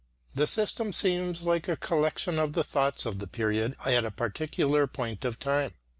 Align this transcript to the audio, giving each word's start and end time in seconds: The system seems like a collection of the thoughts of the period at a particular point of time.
The 0.33 0.47
system 0.47 0.93
seems 0.93 1.43
like 1.43 1.67
a 1.67 1.75
collection 1.77 2.39
of 2.39 2.53
the 2.53 2.63
thoughts 2.63 3.05
of 3.05 3.19
the 3.19 3.27
period 3.27 3.75
at 3.85 4.03
a 4.03 4.09
particular 4.09 4.87
point 4.87 5.23
of 5.23 5.37
time. 5.37 5.75